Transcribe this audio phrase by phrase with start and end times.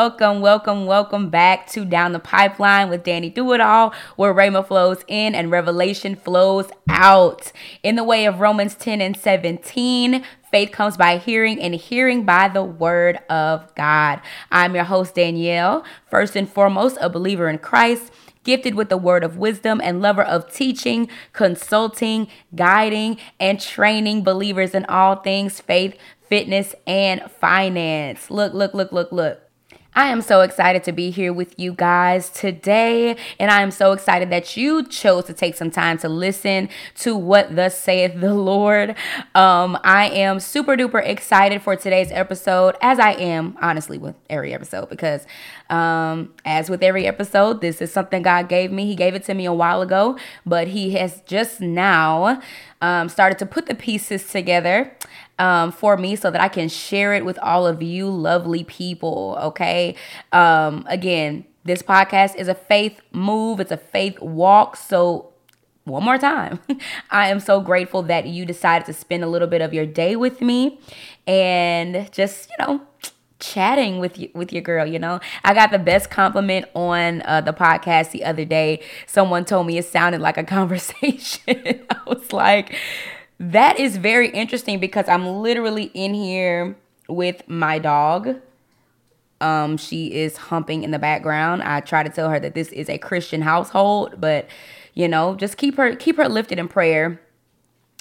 [0.00, 4.64] Welcome, welcome, welcome back to Down the Pipeline with Danny Do It All, where Rhema
[4.64, 7.50] flows in and revelation flows out.
[7.82, 12.46] In the way of Romans 10 and 17, faith comes by hearing and hearing by
[12.46, 14.20] the word of God.
[14.52, 18.12] I'm your host, Danielle, first and foremost, a believer in Christ
[18.44, 24.76] gifted with the word of wisdom and lover of teaching, consulting, guiding, and training believers
[24.76, 25.96] in all things faith,
[26.28, 28.30] fitness, and finance.
[28.30, 29.47] Look, look, look, look, look.
[29.98, 33.90] I am so excited to be here with you guys today, and I am so
[33.90, 36.68] excited that you chose to take some time to listen
[36.98, 38.94] to what thus saith the Lord.
[39.34, 44.54] Um, I am super duper excited for today's episode, as I am honestly with every
[44.54, 45.26] episode, because
[45.68, 48.86] um, as with every episode, this is something God gave me.
[48.86, 50.16] He gave it to me a while ago,
[50.46, 52.40] but He has just now
[52.80, 54.96] um, started to put the pieces together
[55.38, 59.38] um, for me so that I can share it with all of you lovely people.
[59.40, 59.94] Okay.
[60.32, 64.76] Um, again, this podcast is a faith move, it's a faith walk.
[64.76, 65.32] So,
[65.84, 66.60] one more time,
[67.10, 70.16] I am so grateful that you decided to spend a little bit of your day
[70.16, 70.80] with me
[71.26, 72.82] and just, you know,
[73.40, 77.40] chatting with you with your girl you know i got the best compliment on uh,
[77.40, 82.32] the podcast the other day someone told me it sounded like a conversation i was
[82.32, 82.74] like
[83.40, 86.76] that is very interesting because I'm literally in here
[87.08, 88.36] with my dog.
[89.40, 91.62] Um, she is humping in the background.
[91.62, 94.48] I try to tell her that this is a Christian household, but
[94.94, 97.20] you know, just keep her keep her lifted in prayer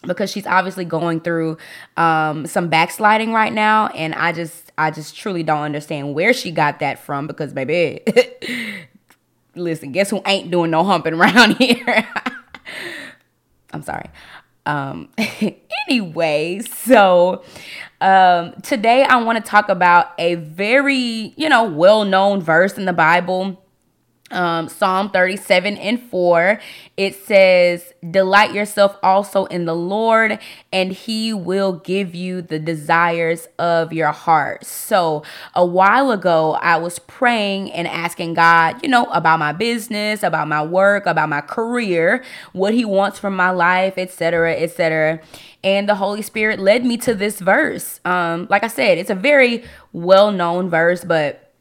[0.03, 1.57] because she's obviously going through
[1.95, 6.49] um, some backsliding right now, and I just I just truly don't understand where she
[6.49, 8.01] got that from because baby,
[9.55, 12.07] listen, guess who ain't doing no humping around here?
[13.71, 14.09] I'm sorry.
[14.67, 15.09] Um,
[15.87, 17.43] anyway, so
[18.01, 22.85] um, today I want to talk about a very, you know, well known verse in
[22.85, 23.63] the Bible
[24.31, 26.59] um, Psalm 37 and 4,
[26.97, 30.39] it says, Delight yourself also in the Lord,
[30.71, 34.65] and he will give you the desires of your heart.
[34.65, 35.23] So,
[35.55, 40.49] a while ago, I was praying and asking God, you know, about my business, about
[40.49, 45.21] my work, about my career, what he wants from my life, etc., etc.
[45.63, 48.01] And the Holy Spirit led me to this verse.
[48.03, 49.63] Um, like I said, it's a very
[49.93, 51.53] well known verse, but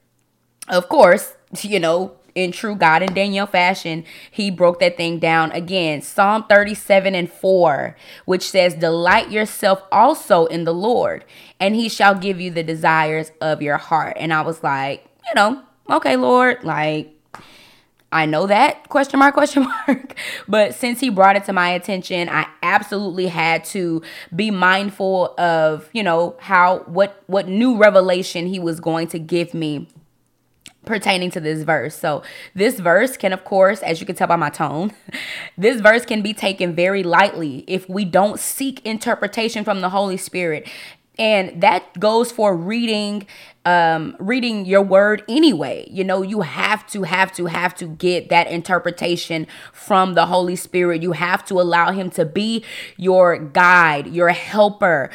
[0.69, 5.51] of course, you know, in true God and Danielle fashion, he broke that thing down
[5.53, 6.03] again.
[6.03, 11.25] Psalm 37 and 4, which says, Delight yourself also in the Lord,
[11.59, 14.17] and he shall give you the desires of your heart.
[14.21, 17.13] And I was like, you know, okay, Lord, like,
[18.13, 20.15] I know that question mark question mark
[20.47, 24.01] but since he brought it to my attention I absolutely had to
[24.35, 29.55] be mindful of you know how what what new revelation he was going to give
[29.55, 29.89] me
[30.87, 31.95] pertaining to this verse.
[31.95, 32.23] So,
[32.55, 34.93] this verse can, of course, as you can tell by my tone,
[35.59, 40.17] this verse can be taken very lightly if we don't seek interpretation from the Holy
[40.17, 40.67] Spirit.
[41.19, 43.27] And that goes for reading
[43.65, 45.89] um reading your word anyway.
[45.91, 50.57] You know, you have to have to have to get that interpretation from the Holy
[50.57, 51.03] Spirit.
[51.03, 52.65] You have to allow him to be
[52.97, 55.11] your guide, your helper,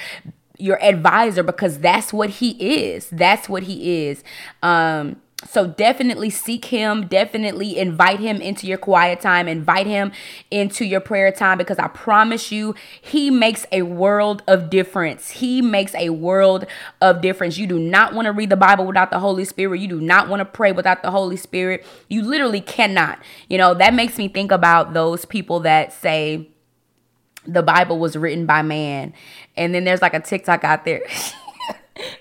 [0.58, 2.52] your advisor because that's what he
[2.88, 3.09] is.
[3.09, 4.24] That's what he is.
[4.62, 10.12] Um so definitely seek him, definitely invite him into your quiet time, invite him
[10.52, 15.31] into your prayer time because I promise you he makes a world of difference.
[15.31, 16.66] He makes a world
[17.02, 17.57] of difference.
[17.57, 19.79] You do not want to read the Bible without the Holy Spirit.
[19.81, 21.85] You do not want to pray without the Holy Spirit.
[22.08, 23.19] You literally cannot.
[23.50, 26.50] You know, that makes me think about those people that say
[27.47, 29.13] the Bible was written by man.
[29.58, 31.02] And then there's like a TikTok out there.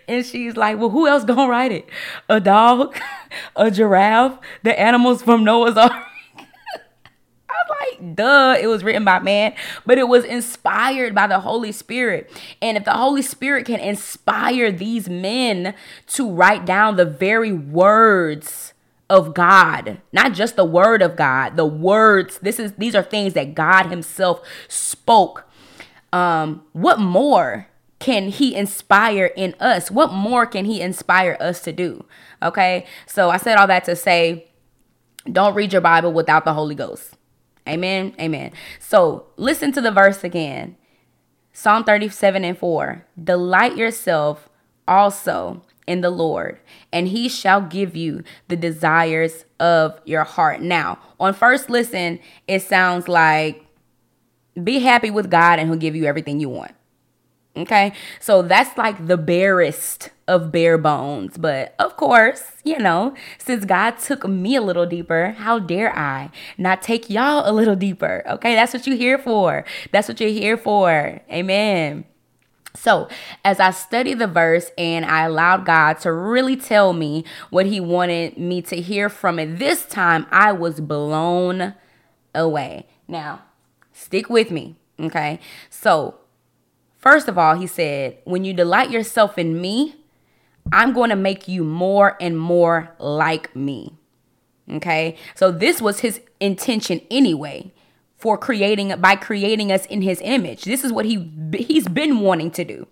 [0.08, 1.88] And she's like, Well, who else gonna write it?
[2.28, 2.98] A dog?
[3.56, 4.38] A giraffe?
[4.62, 5.93] The animals from Noah's Ark?
[7.50, 11.40] I was like, duh, it was written by man, but it was inspired by the
[11.40, 12.31] Holy Spirit.
[12.62, 15.75] And if the Holy Spirit can inspire these men
[16.08, 18.73] to write down the very words
[19.08, 23.34] of God, not just the word of God, the words, this is these are things
[23.34, 25.49] that God Himself spoke.
[26.12, 27.69] Um, what more
[28.00, 29.91] can he inspire in us?
[29.91, 32.05] What more can he inspire us to do?
[32.43, 32.87] Okay.
[33.06, 34.49] So I said all that to say,
[35.31, 37.14] don't read your Bible without the Holy Ghost.
[37.69, 38.14] Amen.
[38.19, 38.52] Amen.
[38.79, 40.76] So listen to the verse again
[41.52, 44.49] Psalm 37 and 4 Delight yourself
[44.88, 46.58] also in the Lord,
[46.93, 50.62] and he shall give you the desires of your heart.
[50.62, 53.64] Now, on first listen, it sounds like
[54.62, 56.73] be happy with God and he'll give you everything you want.
[57.56, 57.93] Okay.
[58.20, 61.37] So that's like the barest of bare bones.
[61.37, 66.31] But of course, you know, since God took me a little deeper, how dare I
[66.56, 68.23] not take y'all a little deeper?
[68.29, 68.55] Okay.
[68.55, 69.64] That's what you're here for.
[69.91, 71.20] That's what you're here for.
[71.31, 72.05] Amen.
[72.76, 73.08] So,
[73.44, 77.81] as I studied the verse and I allowed God to really tell me what He
[77.81, 81.75] wanted me to hear from it, this time I was blown
[82.32, 82.87] away.
[83.08, 83.43] Now,
[83.93, 85.41] stick with me, okay?
[85.69, 86.19] So,
[87.00, 89.97] First of all, he said, When you delight yourself in me,
[90.70, 93.94] I'm going to make you more and more like me.
[94.70, 95.17] Okay.
[95.35, 97.73] So this was his intention anyway
[98.17, 100.64] for creating by creating us in his image.
[100.64, 102.87] This is what he he's been wanting to do.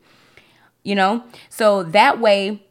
[0.82, 1.24] You know?
[1.50, 2.64] So that way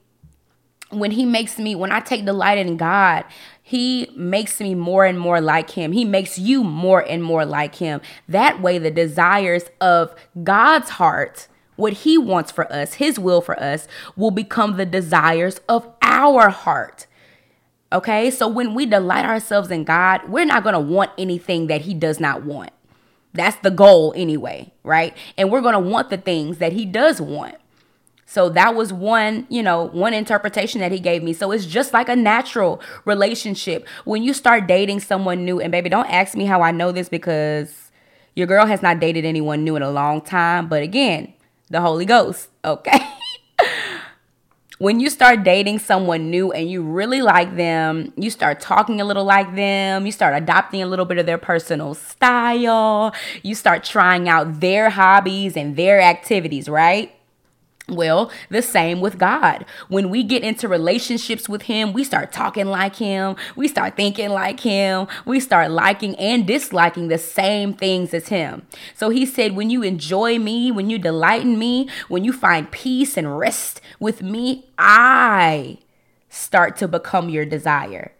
[0.89, 3.25] when he makes me when I take delight in God,
[3.68, 5.92] he makes me more and more like him.
[5.92, 8.00] He makes you more and more like him.
[8.25, 13.62] That way, the desires of God's heart, what he wants for us, his will for
[13.62, 13.86] us,
[14.16, 17.08] will become the desires of our heart.
[17.92, 21.94] Okay, so when we delight ourselves in God, we're not to want anything that he
[21.94, 22.70] does not want.
[23.34, 25.13] That's the goal anyway, right?
[25.38, 27.56] And we're to want the things that he does want.
[28.29, 31.31] So that was one, you know, one interpretation that he gave me.
[31.31, 33.88] So it's just like a natural relationship.
[34.03, 37.07] When you start dating someone new, and baby, don't ask me how I know this
[37.07, 37.89] because
[38.35, 40.68] your girl has not dated anyone new in a long time.
[40.68, 41.33] But again,
[41.69, 43.00] the Holy Ghost, okay?
[44.77, 49.06] when you start dating someone new and you really like them, you start talking a
[49.06, 53.85] little like them, you start adopting a little bit of their personal style, you start
[53.85, 57.17] trying out their hobbies and their activities, right?
[57.89, 59.66] Well, the same with God.
[59.88, 64.30] When we get into relationships with Him, we start talking like Him, we start thinking
[64.30, 68.68] like Him, we start liking and disliking the same things as Him.
[68.94, 72.69] So He said, When you enjoy me, when you delight in me, when you find
[72.72, 75.78] peace and rest with me, I
[76.30, 78.12] start to become your desire.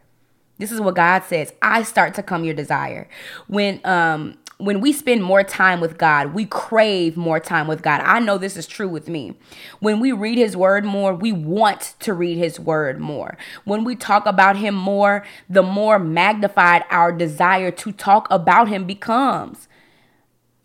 [0.60, 1.54] This is what God says.
[1.62, 3.10] I start to come your desire.
[3.48, 8.02] When um when we spend more time with God, we crave more time with God.
[8.02, 9.36] I know this is true with me.
[9.80, 13.38] When we read His Word more, we want to read His Word more.
[13.66, 18.86] When we talk about Him more, the more magnified our desire to talk about Him
[18.86, 19.68] becomes.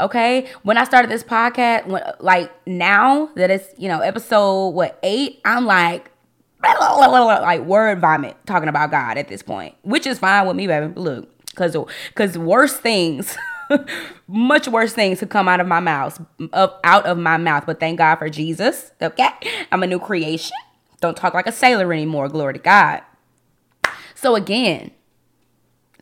[0.00, 0.48] Okay.
[0.62, 5.40] When I started this podcast, when, like now that it's, you know, episode what, eight,
[5.44, 6.10] I'm like,
[6.62, 10.92] like word vomit talking about God at this point, which is fine with me, baby.
[10.94, 11.76] Look, because
[12.08, 13.36] because worse things
[14.28, 16.20] much worse things to come out of my mouth,
[16.52, 17.64] of, out of my mouth.
[17.66, 18.92] But thank God for Jesus.
[19.00, 19.28] Okay,
[19.70, 20.56] I'm a new creation.
[21.00, 22.28] Don't talk like a sailor anymore.
[22.28, 23.02] Glory to God.
[24.14, 24.92] So again,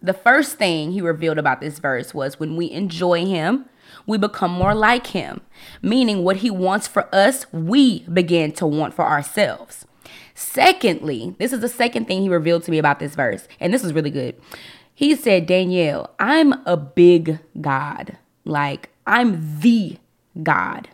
[0.02, 3.67] the first thing he revealed about this verse was when we enjoy him,
[4.06, 5.40] we become more like him,
[5.82, 9.87] meaning what he wants for us, we begin to want for ourselves.
[10.34, 13.84] Secondly, this is the second thing he revealed to me about this verse, and this
[13.84, 14.37] is really good.
[15.00, 18.19] He said, Danielle, I'm a big God.
[18.44, 19.97] Like, I'm the
[20.43, 20.91] God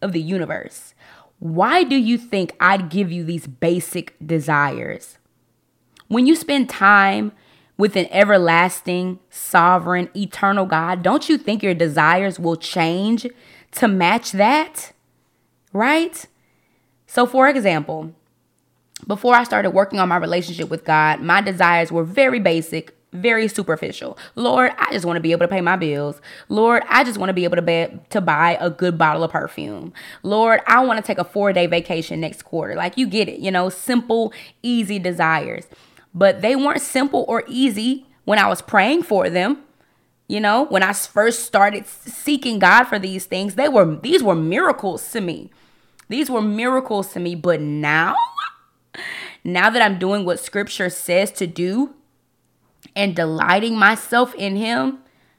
[0.00, 0.94] of the universe.
[1.40, 5.18] Why do you think I'd give you these basic desires?
[6.06, 7.32] When you spend time
[7.76, 13.26] with an everlasting, sovereign, eternal God, don't you think your desires will change
[13.72, 14.92] to match that?
[15.72, 16.24] Right?
[17.08, 18.14] So, for example,
[19.08, 23.48] before I started working on my relationship with God, my desires were very basic, very
[23.48, 24.16] superficial.
[24.34, 26.20] Lord, I just want to be able to pay my bills.
[26.48, 29.30] Lord, I just want to be able to buy, to buy a good bottle of
[29.30, 29.92] perfume.
[30.22, 32.74] Lord, I want to take a 4-day vacation next quarter.
[32.74, 35.66] Like you get it, you know, simple, easy desires.
[36.14, 39.62] But they weren't simple or easy when I was praying for them.
[40.28, 44.36] You know, when I first started seeking God for these things, they were these were
[44.36, 45.50] miracles to me.
[46.08, 48.14] These were miracles to me, but now
[49.42, 51.94] now that I'm doing what scripture says to do,
[52.94, 54.98] and delighting myself in Him,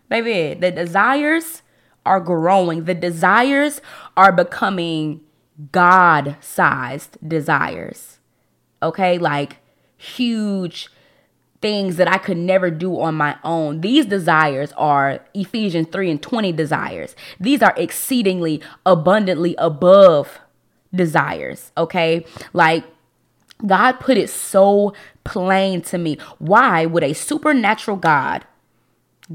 [0.10, 1.62] baby, the desires
[2.05, 2.86] are growing.
[2.86, 3.81] The desires
[4.17, 5.22] are becoming
[5.72, 8.20] God sized desires.
[8.81, 9.58] Okay, like
[9.98, 10.89] huge
[11.62, 13.81] things that I could never do on my own.
[13.81, 17.15] These desires are Ephesians 3 and 20 desires.
[17.39, 20.39] These are exceedingly abundantly above
[20.93, 21.72] desires.
[21.77, 22.84] Okay, like
[23.65, 26.18] God put it so plain to me.
[26.39, 28.46] Why would a supernatural God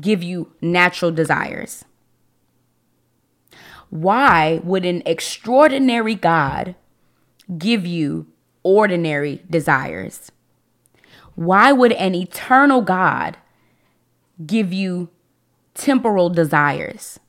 [0.00, 1.84] give you natural desires?
[3.90, 6.74] Why would an extraordinary God
[7.56, 8.26] give you
[8.62, 10.32] ordinary desires?
[11.36, 13.36] Why would an eternal God
[14.44, 15.08] give you
[15.74, 17.20] temporal desires?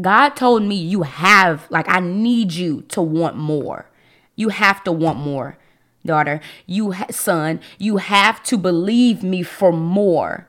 [0.00, 3.89] God told me you have, like, I need you to want more.
[4.40, 5.58] You have to want more,
[6.02, 6.40] daughter.
[6.64, 10.48] You, ha- son, you have to believe me for more.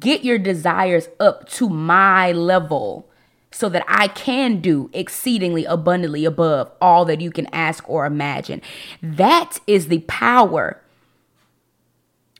[0.00, 3.08] Get your desires up to my level
[3.52, 8.60] so that I can do exceedingly abundantly above all that you can ask or imagine.
[9.00, 10.82] That is the power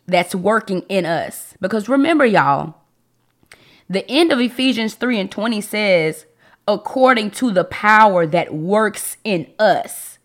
[0.05, 1.55] that's working in us.
[1.61, 2.75] Because remember, y'all,
[3.89, 6.27] the end of Ephesians 3 and 20 says,
[6.67, 10.19] according to the power that works in us.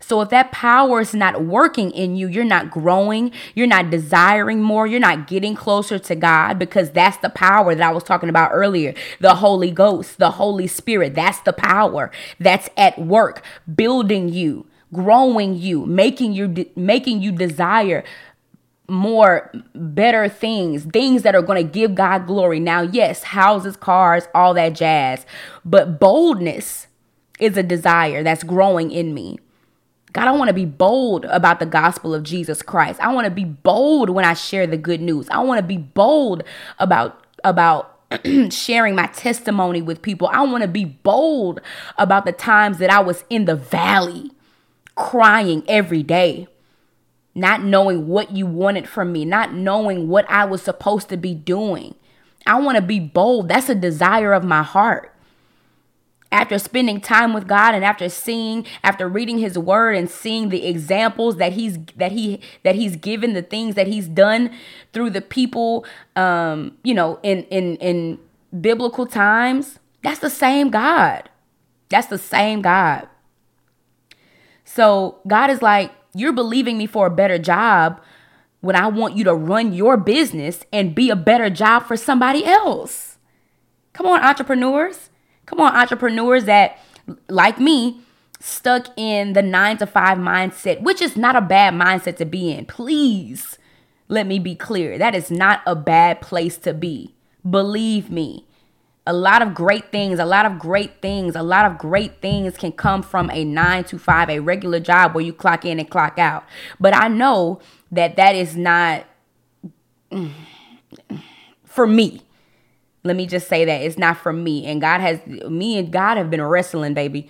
[0.00, 4.60] So if that power is not working in you, you're not growing, you're not desiring
[4.60, 8.28] more, you're not getting closer to God because that's the power that I was talking
[8.28, 8.94] about earlier.
[9.20, 13.42] The Holy Ghost, the Holy Spirit, that's the power that's at work
[13.74, 18.04] building you, growing you, making you de- making you desire
[18.88, 22.60] more better things, things that are going to give God glory.
[22.60, 25.24] Now, yes, houses, cars, all that jazz,
[25.64, 26.86] but boldness
[27.40, 29.38] is a desire that's growing in me.
[30.12, 33.00] God, I want to be bold about the gospel of Jesus Christ.
[33.00, 35.28] I want to be bold when I share the good news.
[35.28, 36.44] I want to be bold
[36.78, 37.98] about about
[38.50, 40.28] sharing my testimony with people.
[40.32, 41.60] I want to be bold
[41.98, 44.30] about the times that I was in the valley
[44.94, 46.46] crying every day,
[47.34, 51.34] not knowing what you wanted from me, not knowing what I was supposed to be
[51.34, 51.94] doing.
[52.46, 53.48] I want to be bold.
[53.48, 55.14] That's a desire of my heart
[56.34, 60.66] after spending time with God and after seeing after reading his word and seeing the
[60.66, 64.50] examples that he's that he that he's given the things that he's done
[64.92, 65.86] through the people
[66.16, 68.18] um you know in in in
[68.60, 71.28] biblical times that's the same God
[71.88, 73.08] that's the same God
[74.64, 78.00] so God is like you're believing me for a better job
[78.60, 82.44] when I want you to run your business and be a better job for somebody
[82.44, 83.18] else
[83.92, 85.10] come on entrepreneurs
[85.46, 86.78] Come on, entrepreneurs that,
[87.28, 88.00] like me,
[88.40, 92.52] stuck in the nine to five mindset, which is not a bad mindset to be
[92.52, 92.66] in.
[92.66, 93.58] Please
[94.08, 94.98] let me be clear.
[94.98, 97.14] That is not a bad place to be.
[97.48, 98.46] Believe me.
[99.06, 102.56] A lot of great things, a lot of great things, a lot of great things
[102.56, 105.90] can come from a nine to five, a regular job where you clock in and
[105.90, 106.44] clock out.
[106.80, 107.60] But I know
[107.92, 109.04] that that is not
[110.10, 110.30] mm,
[111.64, 112.22] for me.
[113.02, 114.64] Let me just say that it's not for me.
[114.64, 117.28] And God has, me and God have been wrestling, baby,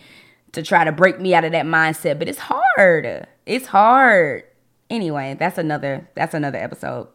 [0.53, 2.21] to try to break me out of that mindset.
[2.21, 3.27] But it's hard.
[3.47, 4.45] It's hard.
[4.89, 7.09] Anyway, that's another, that's another episode.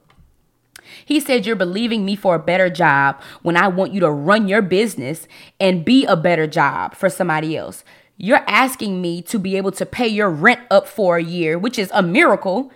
[1.05, 4.47] He said, You're believing me for a better job when I want you to run
[4.47, 5.27] your business
[5.59, 7.83] and be a better job for somebody else.
[8.17, 11.79] You're asking me to be able to pay your rent up for a year, which
[11.79, 12.71] is a miracle.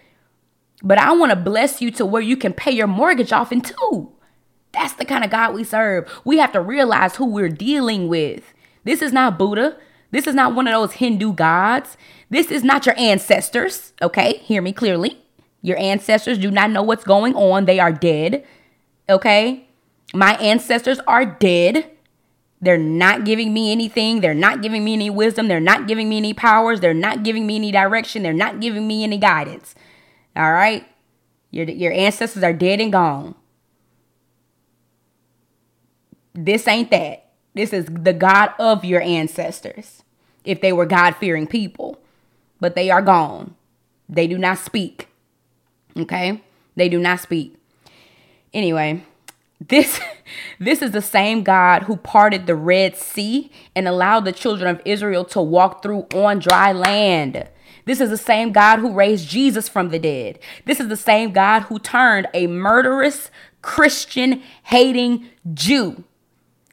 [0.82, 3.62] But I want to bless you to where you can pay your mortgage off in
[3.62, 4.12] two.
[4.72, 6.10] That's the kind of God we serve.
[6.26, 8.54] We have to realize who we're dealing with.
[8.84, 9.78] This is not Buddha.
[10.12, 11.98] This is not one of those Hindu gods.
[12.30, 13.94] This is not your ancestors.
[14.02, 15.23] Okay, hear me clearly.
[15.64, 18.46] Your ancestors do not know what's going on, they are dead.
[19.10, 19.68] Okay,
[20.14, 21.90] my ancestors are dead.
[22.62, 24.22] They're not giving me anything.
[24.22, 25.48] They're not giving me any wisdom.
[25.48, 26.80] They're not giving me any powers.
[26.80, 28.24] They're not giving me any direction.
[28.24, 29.76] They're not giving me any guidance.
[30.36, 30.88] All right?
[31.52, 33.36] Your, your ancestors are dead and gone.
[36.34, 37.32] This ain't that.
[37.54, 40.04] This is the God of your ancestors,
[40.46, 42.00] if they were God fearing people.
[42.60, 43.56] But they are gone.
[44.08, 45.10] They do not speak.
[45.98, 46.42] Okay?
[46.76, 47.56] They do not speak.
[48.54, 49.04] Anyway,
[49.60, 50.00] this
[50.60, 54.82] this is the same God who parted the Red Sea and allowed the children of
[54.86, 57.50] Israel to walk through on dry land.
[57.86, 60.40] This is the same God who raised Jesus from the dead.
[60.66, 63.30] This is the same God who turned a murderous
[63.62, 66.04] Christian hating Jew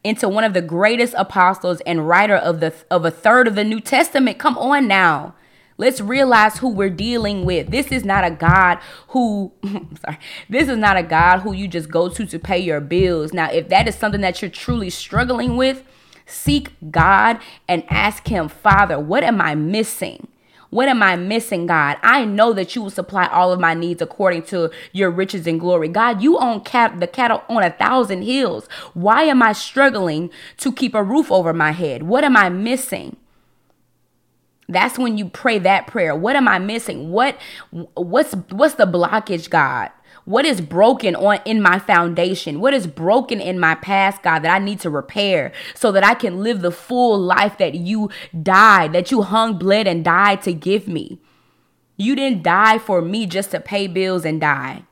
[0.05, 3.65] into one of the greatest apostles and writer of the of a third of the
[3.65, 4.39] New Testament.
[4.39, 5.35] Come on now.
[5.80, 7.70] Let's realize who we're dealing with.
[7.70, 9.50] This is not a God who
[10.04, 10.18] sorry.
[10.46, 13.32] This is not a God who you just go to to pay your bills.
[13.32, 15.82] Now, if that is something that you're truly struggling with,
[16.26, 20.28] seek God and ask him, "Father, what am I missing?"
[20.68, 21.96] What am I missing, God?
[22.02, 25.58] I know that you will supply all of my needs according to your riches and
[25.58, 25.88] glory.
[25.88, 28.68] God, you own cat- the cattle on a thousand hills.
[28.94, 32.04] Why am I struggling to keep a roof over my head?
[32.04, 33.16] What am I missing?
[34.71, 36.15] That's when you pray that prayer.
[36.15, 37.11] What am I missing?
[37.11, 37.37] What
[37.71, 39.91] what's what's the blockage, God?
[40.25, 42.61] What is broken on in my foundation?
[42.61, 46.15] What is broken in my past, God, that I need to repair so that I
[46.15, 48.11] can live the full life that you
[48.43, 51.21] died, that you hung, bled, and died to give me?
[51.97, 54.85] You didn't die for me just to pay bills and die.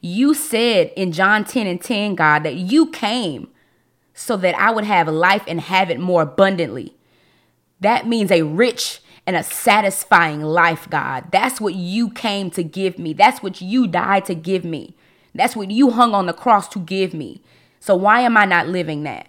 [0.00, 3.48] You said in John 10 and 10, God, that you came
[4.14, 6.96] so that I would have life and have it more abundantly.
[7.80, 11.30] That means a rich and a satisfying life, God.
[11.30, 13.12] That's what you came to give me.
[13.12, 14.94] That's what you died to give me.
[15.34, 17.42] That's what you hung on the cross to give me.
[17.78, 19.28] So why am I not living that?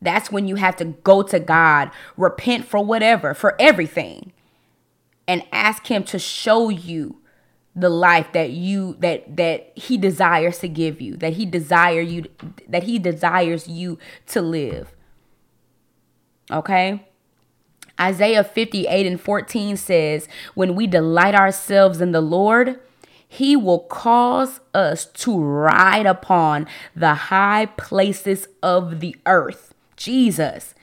[0.00, 4.32] That's when you have to go to God, repent for whatever, for everything,
[5.26, 7.20] and ask him to show you
[7.74, 12.24] the life that you that that he desires to give you, that he desire you
[12.68, 14.94] that he desires you to live.
[16.50, 17.07] Okay?
[18.00, 22.78] Isaiah 58 and 14 says, When we delight ourselves in the Lord,
[23.26, 29.74] he will cause us to ride upon the high places of the earth.
[29.96, 30.74] Jesus.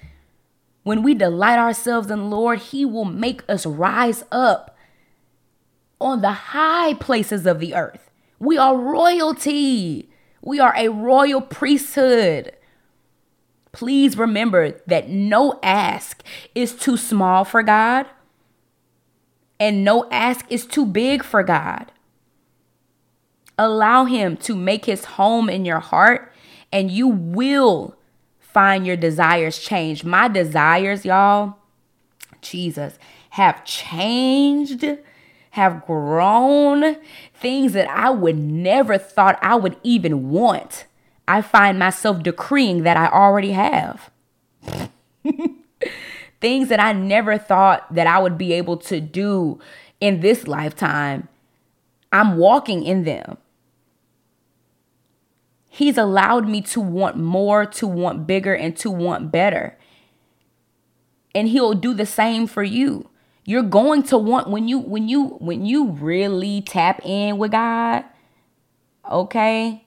[0.83, 4.77] When we delight ourselves in the Lord, he will make us rise up
[5.99, 8.11] on the high places of the earth.
[8.37, 10.09] We are royalty.
[10.41, 12.51] We are a royal priesthood.
[13.75, 16.23] Please remember that no ask
[16.55, 18.05] is too small for God,
[19.59, 21.91] and no ask is too big for God.
[23.57, 26.31] Allow Him to make His home in your heart,
[26.71, 27.97] and you will
[28.39, 30.05] find your desires change.
[30.05, 31.57] My desires, y'all,
[32.41, 32.97] Jesus,
[33.31, 34.85] have changed,
[35.51, 36.95] have grown,
[37.33, 40.85] things that I would never thought I would even want
[41.27, 44.11] I find myself decreeing that I already have.
[46.41, 49.59] Things that I never thought that I would be able to do
[49.99, 51.27] in this lifetime,
[52.11, 53.37] I'm walking in them.
[55.69, 59.77] He's allowed me to want more, to want bigger, and to want better.
[61.33, 63.09] And he'll do the same for you.
[63.43, 68.05] You're going to want when you when you when you really tap in with God,
[69.11, 69.84] okay?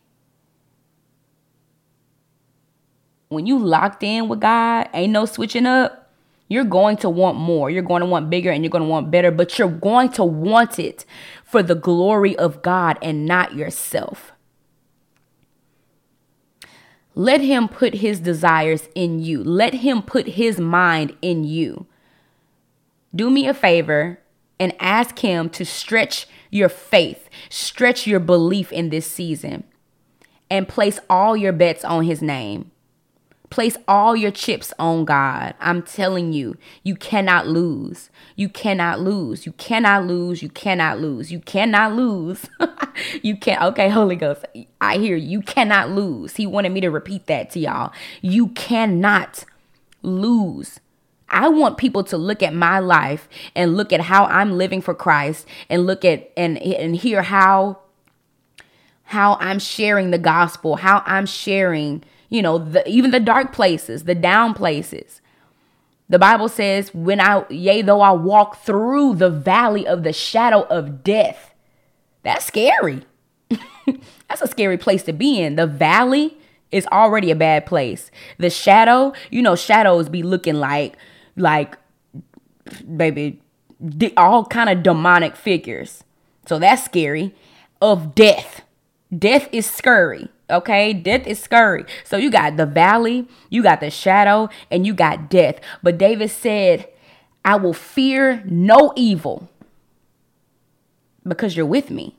[3.28, 6.10] When you locked in with God, ain't no switching up.
[6.48, 7.68] You're going to want more.
[7.68, 10.24] You're going to want bigger and you're going to want better, but you're going to
[10.24, 11.04] want it
[11.44, 14.32] for the glory of God and not yourself.
[17.14, 19.42] Let him put his desires in you.
[19.42, 21.86] Let him put his mind in you.
[23.14, 24.20] Do me a favor
[24.60, 29.64] and ask him to stretch your faith, stretch your belief in this season,
[30.50, 32.70] and place all your bets on his name.
[33.50, 35.54] Place all your chips on God.
[35.58, 38.10] I'm telling you, you cannot lose.
[38.36, 39.46] You cannot lose.
[39.46, 40.42] You cannot lose.
[40.42, 41.32] You cannot lose.
[41.32, 42.46] You cannot lose.
[43.22, 43.62] you can't.
[43.62, 44.44] Okay, Holy Ghost,
[44.80, 45.38] I hear you.
[45.38, 46.36] you cannot lose.
[46.36, 47.92] He wanted me to repeat that to y'all.
[48.20, 49.44] You cannot
[50.02, 50.80] lose.
[51.30, 54.94] I want people to look at my life and look at how I'm living for
[54.94, 57.80] Christ and look at and and hear how
[59.04, 64.04] how I'm sharing the gospel, how I'm sharing you know, the, even the dark places,
[64.04, 65.20] the down places.
[66.08, 70.62] The Bible says, when I, yea, though I walk through the valley of the shadow
[70.68, 71.54] of death,
[72.22, 73.02] that's scary.
[74.28, 75.56] that's a scary place to be in.
[75.56, 76.38] The valley
[76.70, 78.10] is already a bad place.
[78.38, 80.96] The shadow, you know, shadows be looking like,
[81.36, 81.76] like,
[82.96, 83.40] baby,
[84.16, 86.04] all kind of demonic figures.
[86.46, 87.34] So that's scary.
[87.80, 88.62] Of death.
[89.16, 90.28] Death is scary.
[90.50, 91.84] Okay, death is scary.
[92.04, 95.56] So you got the valley, you got the shadow, and you got death.
[95.82, 96.88] But David said,
[97.44, 99.50] I will fear no evil
[101.26, 102.16] because you're with me.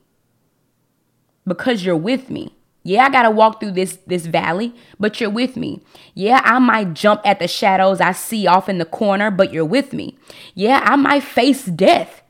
[1.48, 2.56] Because you're with me.
[2.84, 5.82] Yeah, I got to walk through this this valley, but you're with me.
[6.14, 9.66] Yeah, I might jump at the shadows I see off in the corner, but you're
[9.66, 10.18] with me.
[10.56, 12.22] Yeah, I might face death,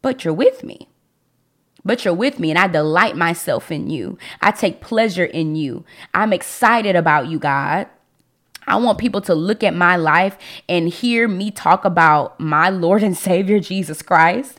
[0.00, 0.88] but you're with me
[1.84, 4.18] but you're with me and I delight myself in you.
[4.40, 5.84] I take pleasure in you.
[6.14, 7.88] I'm excited about you, God.
[8.66, 13.02] I want people to look at my life and hear me talk about my Lord
[13.02, 14.58] and Savior Jesus Christ.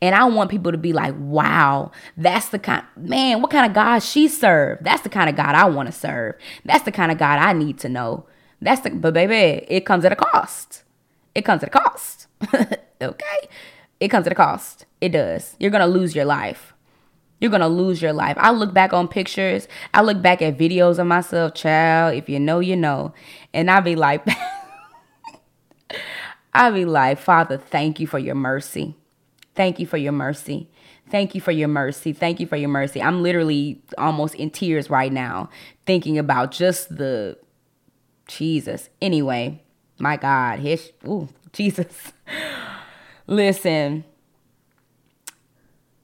[0.00, 3.74] And I want people to be like, wow, that's the kind, man, what kind of
[3.74, 4.84] God she served?
[4.84, 6.34] That's the kind of God I want to serve.
[6.64, 8.26] That's the kind of God I need to know.
[8.60, 10.82] That's the, but baby, it comes at a cost.
[11.34, 12.26] It comes at a cost.
[13.02, 13.48] okay?
[14.00, 14.86] It comes at a cost.
[15.02, 15.56] It does.
[15.58, 16.72] You're going to lose your life.
[17.40, 18.36] You're going to lose your life.
[18.38, 19.66] I look back on pictures.
[19.92, 22.14] I look back at videos of myself, child.
[22.14, 23.12] If you know, you know.
[23.52, 24.24] And I be like,
[26.54, 28.94] I be like, Father, thank you for your mercy.
[29.56, 30.70] Thank you for your mercy.
[31.10, 32.12] Thank you for your mercy.
[32.12, 33.02] Thank you for your mercy.
[33.02, 35.50] I'm literally almost in tears right now
[35.84, 37.38] thinking about just the
[38.28, 38.88] Jesus.
[39.00, 39.64] Anyway,
[39.98, 42.12] my God, his, ooh, Jesus.
[43.26, 44.04] Listen,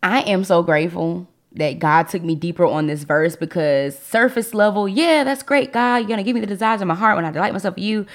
[0.02, 4.88] I am so grateful that God took me deeper on this verse because surface level,
[4.88, 5.96] yeah, that's great, God.
[5.96, 8.06] You're gonna give me the desires of my heart when I delight myself in you.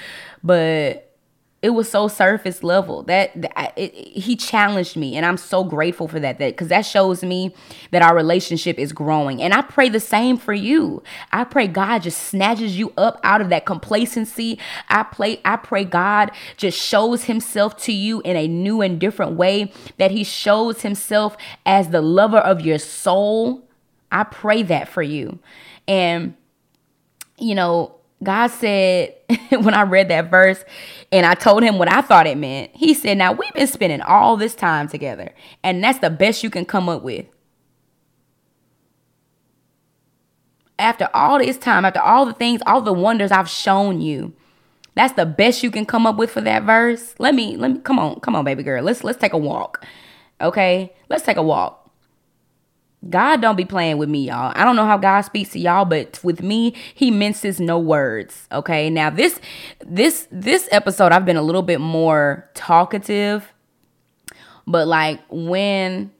[0.42, 1.03] But
[1.64, 5.64] it was so surface level that, that it, it, he challenged me and i'm so
[5.64, 7.54] grateful for that that because that shows me
[7.90, 9.40] that our relationship is growing.
[9.40, 11.02] And i pray the same for you.
[11.32, 14.58] I pray god just snatches you up out of that complacency.
[14.90, 19.32] I pray i pray god just shows himself to you in a new and different
[19.32, 23.66] way that he shows himself as the lover of your soul.
[24.12, 25.38] I pray that for you.
[25.88, 26.36] And
[27.38, 29.14] you know God said,
[29.50, 30.64] when I read that verse
[31.12, 34.00] and I told him what I thought it meant, he said, Now we've been spending
[34.00, 37.26] all this time together, and that's the best you can come up with.
[40.78, 44.34] After all this time, after all the things, all the wonders I've shown you,
[44.94, 47.14] that's the best you can come up with for that verse.
[47.18, 48.82] Let me, let me, come on, come on, baby girl.
[48.82, 49.84] Let's let's take a walk.
[50.40, 50.94] Okay?
[51.08, 51.83] Let's take a walk.
[53.10, 54.52] God don't be playing with me, y'all.
[54.54, 58.48] I don't know how God speaks to y'all, but with me, he minces no words.
[58.50, 58.88] Okay.
[58.90, 59.40] Now this
[59.84, 63.52] this this episode, I've been a little bit more talkative.
[64.66, 66.12] But like when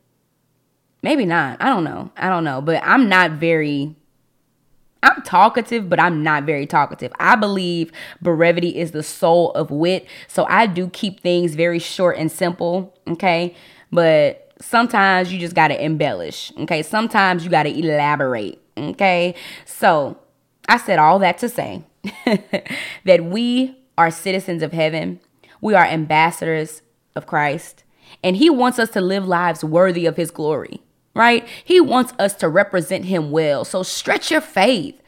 [1.03, 1.63] maybe not.
[1.63, 2.11] I don't know.
[2.17, 2.61] I don't know.
[2.61, 3.95] But I'm not very
[5.03, 7.13] I'm talkative, but I'm not very talkative.
[7.21, 7.93] I believe
[8.23, 10.07] brevity is the soul of wit.
[10.29, 12.97] So I do keep things very short and simple.
[13.07, 13.55] Okay.
[13.93, 16.53] But sometimes you just got to embellish.
[16.61, 16.83] Okay.
[16.83, 18.61] Sometimes you got to elaborate.
[18.77, 19.35] Okay.
[19.65, 20.19] So
[20.69, 21.85] I said all that to say
[23.05, 25.21] that we are citizens of heaven,
[25.61, 26.83] we are ambassadors
[27.15, 27.85] of Christ,
[28.23, 30.81] and He wants us to live lives worthy of His glory,
[31.15, 31.47] right?
[31.65, 33.65] He wants us to represent Him well.
[33.65, 35.01] So stretch your faith.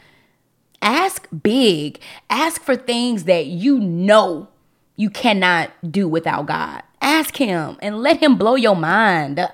[0.83, 1.99] Ask big.
[2.31, 4.49] Ask for things that you know
[4.97, 6.83] you cannot do without God.
[7.01, 9.49] Ask him and let him blow your mind.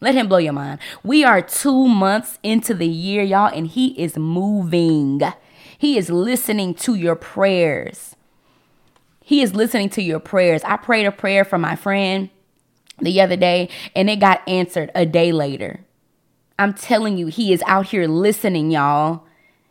[0.00, 0.78] Let him blow your mind.
[1.02, 5.20] We are two months into the year, y'all, and he is moving.
[5.76, 8.14] He is listening to your prayers.
[9.22, 10.62] He is listening to your prayers.
[10.64, 12.30] I prayed a prayer for my friend
[13.00, 15.80] the other day, and it got answered a day later.
[16.58, 19.24] I'm telling you, he is out here listening, y'all.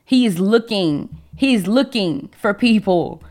[0.06, 1.22] He is looking.
[1.36, 3.22] He's looking for people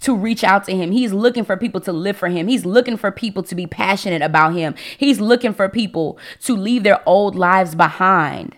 [0.00, 0.92] to reach out to him.
[0.92, 2.48] He's looking for people to live for him.
[2.48, 4.74] He's looking for people to be passionate about him.
[4.96, 8.56] He's looking for people to leave their old lives behind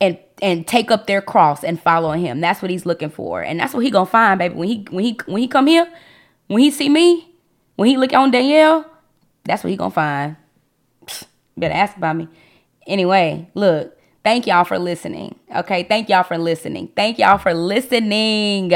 [0.00, 2.40] and and take up their cross and follow him.
[2.40, 3.42] That's what he's looking for.
[3.42, 4.54] And that's what he going to find, baby.
[4.54, 5.92] When he when he when he come here,
[6.46, 7.34] when he see me,
[7.76, 8.90] when he look on Danielle,
[9.44, 10.36] that's what he going to find.
[11.56, 12.28] Better ask about me.
[12.86, 15.38] Anyway, look, thank y'all for listening.
[15.54, 15.82] Okay?
[15.82, 16.88] Thank y'all for listening.
[16.96, 18.72] Thank y'all for listening.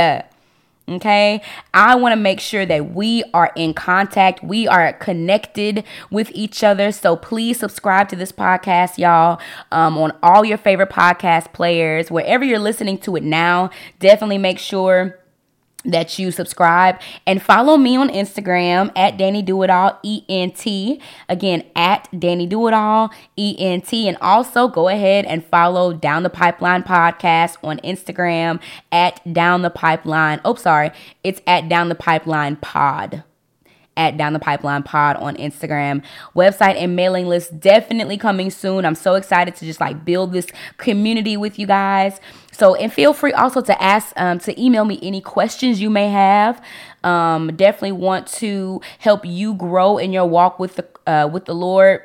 [0.86, 1.40] Okay.
[1.72, 4.44] I want to make sure that we are in contact.
[4.44, 6.92] We are connected with each other.
[6.92, 9.40] So please subscribe to this podcast, y'all,
[9.72, 12.10] um, on all your favorite podcast players.
[12.10, 15.18] Wherever you're listening to it now, definitely make sure
[15.84, 20.66] that you subscribe and follow me on Instagram at Danny Do It All ENT.
[21.28, 23.92] Again, at Danny Do It All ENT.
[23.92, 29.70] And also go ahead and follow Down the Pipeline Podcast on Instagram at Down the
[29.70, 30.40] Pipeline.
[30.44, 30.90] Oh, sorry.
[31.22, 33.24] It's at Down the Pipeline Pod
[33.96, 36.02] at Down the Pipeline Pod on Instagram.
[36.34, 38.84] Website and mailing list definitely coming soon.
[38.84, 42.20] I'm so excited to just like build this community with you guys.
[42.52, 46.08] So, and feel free also to ask, um, to email me any questions you may
[46.08, 46.62] have.
[47.02, 51.54] Um, definitely want to help you grow in your walk with the uh, with the
[51.54, 52.00] Lord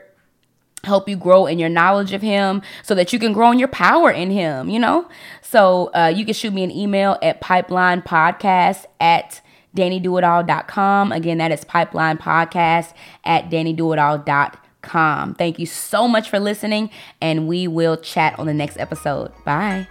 [0.83, 3.67] help you grow in your knowledge of him so that you can grow in your
[3.67, 5.09] power in him you know
[5.41, 9.41] so uh, you can shoot me an email at pipelinepodcast at
[9.75, 11.11] DannyDoItAll.com.
[11.11, 15.35] Again, that is Pipeline Podcast at DannyDoItAll.com.
[15.35, 16.89] Thank you so much for listening,
[17.21, 19.31] and we will chat on the next episode.
[19.45, 19.87] Bye.